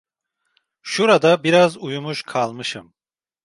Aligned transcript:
Şurada 0.81 1.43
biraz 1.43 1.77
uyumuş 1.77 2.23
kalmışım. 2.23 2.93